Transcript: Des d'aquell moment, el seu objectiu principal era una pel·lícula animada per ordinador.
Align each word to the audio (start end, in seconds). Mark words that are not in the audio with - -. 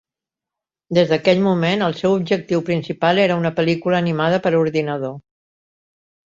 Des 0.97 1.11
d'aquell 1.11 1.43
moment, 1.47 1.83
el 1.89 1.93
seu 1.99 2.15
objectiu 2.15 2.65
principal 2.71 3.23
era 3.27 3.37
una 3.43 3.53
pel·lícula 3.61 4.03
animada 4.07 4.43
per 4.49 4.57
ordinador. 4.65 5.17